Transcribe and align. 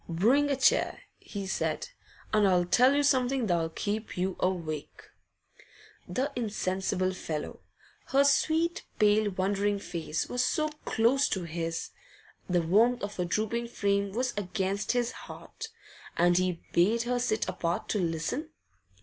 'Bring 0.09 0.49
a 0.49 0.55
chair,' 0.55 1.01
he 1.19 1.45
said, 1.45 1.89
'and 2.33 2.47
I'll 2.47 2.65
tell 2.65 2.95
you 2.95 3.03
something 3.03 3.45
that'll 3.45 3.69
keep 3.69 4.17
you 4.17 4.35
awake.' 4.39 5.09
The 6.07 6.31
insensible 6.35 7.13
fellow! 7.13 7.59
Her 8.07 8.23
sweet, 8.23 8.83
pale, 8.97 9.29
wondering 9.29 9.77
face 9.77 10.25
was 10.27 10.43
so 10.43 10.69
close 10.85 11.29
to 11.29 11.43
his, 11.43 11.91
the 12.49 12.63
warmth 12.63 13.03
of 13.03 13.17
her 13.17 13.25
drooping 13.25 13.67
frame 13.67 14.11
was 14.11 14.33
against 14.35 14.93
his 14.93 15.11
heart 15.11 15.67
and 16.17 16.35
he 16.35 16.63
bade 16.73 17.03
her 17.03 17.19
sit 17.19 17.47
apart 17.47 17.87
to 17.89 17.99
listen. 17.99 18.49